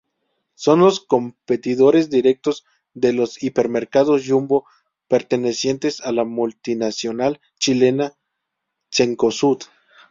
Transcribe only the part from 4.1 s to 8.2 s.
Jumbo, pertenecientes a la multinacional chilena